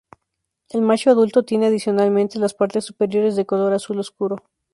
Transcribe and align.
El 0.71 0.81
macho 0.81 1.11
adulto 1.11 1.43
tiene, 1.45 1.67
adicionalmente, 1.67 2.39
las 2.39 2.55
partes 2.55 2.85
superiores 2.85 3.35
de 3.35 3.45
color 3.45 3.71
azul 3.71 3.99
oscuro. 3.99 4.37